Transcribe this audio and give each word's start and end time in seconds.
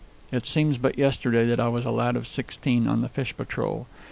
It 0.31 0.47
seems 0.47 0.79
but 0.79 0.97
yesterday 0.97 1.45
that 1.45 1.59
I 1.59 1.67
was 1.67 1.85
a 1.85 1.91
lad 1.91 2.15
of 2.15 2.25
sixteen 2.27 2.87
on 2.87 3.01
the 3.01 3.07
fish 3.09 3.37
patrol. 3.37 3.85